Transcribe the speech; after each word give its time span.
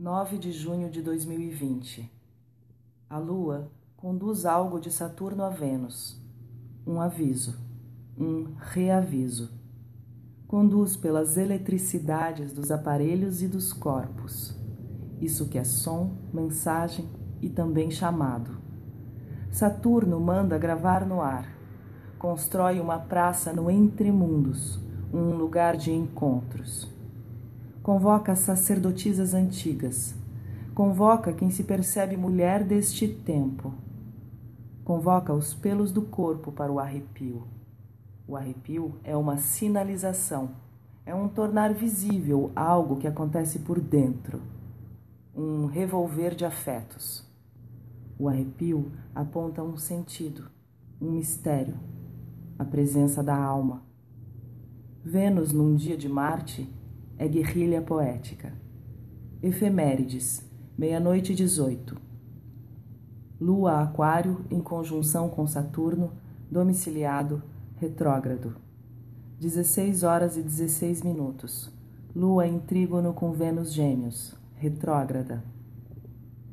9 0.00 0.38
de 0.38 0.52
junho 0.52 0.88
de 0.88 1.02
2020. 1.02 2.08
A 3.10 3.18
Lua 3.18 3.68
conduz 3.96 4.46
algo 4.46 4.78
de 4.78 4.92
Saturno 4.92 5.42
a 5.42 5.48
Vênus. 5.48 6.22
Um 6.86 7.00
aviso, 7.00 7.58
um 8.16 8.54
reaviso. 8.60 9.50
Conduz 10.46 10.96
pelas 10.96 11.36
eletricidades 11.36 12.52
dos 12.52 12.70
aparelhos 12.70 13.42
e 13.42 13.48
dos 13.48 13.72
corpos. 13.72 14.54
Isso 15.20 15.48
que 15.48 15.58
é 15.58 15.64
som, 15.64 16.16
mensagem 16.32 17.10
e 17.42 17.50
também 17.50 17.90
chamado. 17.90 18.56
Saturno 19.50 20.20
manda 20.20 20.56
gravar 20.58 21.04
no 21.04 21.20
ar. 21.20 21.52
Constrói 22.20 22.78
uma 22.78 23.00
praça 23.00 23.52
no 23.52 23.68
entremundos, 23.68 24.78
um 25.12 25.34
lugar 25.34 25.76
de 25.76 25.90
encontros 25.90 26.96
convoca 27.88 28.32
as 28.32 28.40
sacerdotisas 28.40 29.32
antigas, 29.32 30.14
convoca 30.74 31.32
quem 31.32 31.48
se 31.48 31.64
percebe 31.64 32.18
mulher 32.18 32.62
deste 32.62 33.08
tempo, 33.08 33.72
convoca 34.84 35.32
os 35.32 35.54
pelos 35.54 35.90
do 35.90 36.02
corpo 36.02 36.52
para 36.52 36.70
o 36.70 36.78
arrepio. 36.78 37.48
O 38.26 38.36
arrepio 38.36 38.96
é 39.02 39.16
uma 39.16 39.38
sinalização, 39.38 40.50
é 41.06 41.14
um 41.14 41.28
tornar 41.30 41.72
visível 41.72 42.52
algo 42.54 42.96
que 42.96 43.06
acontece 43.06 43.60
por 43.60 43.80
dentro, 43.80 44.42
um 45.34 45.64
revolver 45.64 46.34
de 46.34 46.44
afetos. 46.44 47.26
O 48.18 48.28
arrepio 48.28 48.92
aponta 49.14 49.62
um 49.62 49.78
sentido, 49.78 50.50
um 51.00 51.12
mistério, 51.12 51.78
a 52.58 52.66
presença 52.66 53.22
da 53.22 53.34
alma. 53.34 53.82
Vênus, 55.02 55.54
num 55.54 55.74
dia 55.74 55.96
de 55.96 56.06
Marte, 56.06 56.70
é 57.18 57.26
guerrilha 57.26 57.82
poética. 57.82 58.52
Efemérides, 59.42 60.48
meia-noite 60.76 61.34
18. 61.34 61.96
Lua 63.40 63.82
Aquário 63.82 64.44
em 64.50 64.60
conjunção 64.60 65.28
com 65.28 65.46
Saturno, 65.46 66.12
domiciliado, 66.50 67.42
retrógrado. 67.76 68.56
16 69.40 70.04
horas 70.04 70.36
e 70.36 70.42
16 70.42 71.02
minutos. 71.02 71.72
Lua 72.14 72.46
em 72.46 72.58
trígono 72.58 73.12
com 73.12 73.32
Vênus 73.32 73.72
Gêmeos, 73.72 74.34
retrógrada. 74.56 75.42